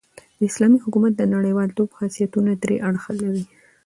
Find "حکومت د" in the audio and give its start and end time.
0.83-1.23